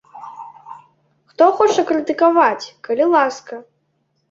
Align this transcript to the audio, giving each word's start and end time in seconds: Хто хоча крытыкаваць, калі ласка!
Хто 1.33 1.43
хоча 1.59 1.85
крытыкаваць, 1.91 2.71
калі 2.91 3.11
ласка! 3.15 3.63